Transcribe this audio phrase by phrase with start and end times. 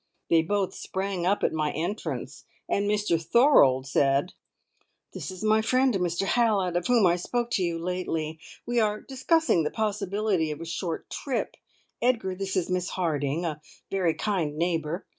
[0.31, 4.33] They both sprang up at my entrance, and Mr Thorold said:
[5.13, 8.39] "This is my friend, Mr Hallett, of whom I spoke to you lately.
[8.65, 11.55] We are discussing the possibility of a short trip.
[12.01, 13.61] Edgar, this is Miss Harding, a
[13.91, 15.05] very kind neighbour.